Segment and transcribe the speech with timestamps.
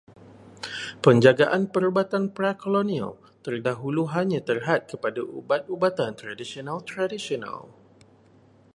[1.05, 3.13] Penjagaan perubatan pra-kolonial
[3.45, 7.59] terdahulu hanya terhad kepada ubat-ubatan tradisional tradisional.